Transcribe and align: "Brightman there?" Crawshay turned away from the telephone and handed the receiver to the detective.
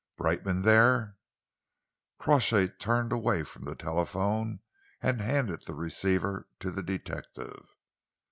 "Brightman 0.17 0.63
there?" 0.63 1.15
Crawshay 2.17 2.69
turned 2.69 3.11
away 3.11 3.43
from 3.43 3.65
the 3.65 3.75
telephone 3.75 4.61
and 4.99 5.21
handed 5.21 5.61
the 5.67 5.75
receiver 5.75 6.47
to 6.59 6.71
the 6.71 6.81
detective. 6.81 7.75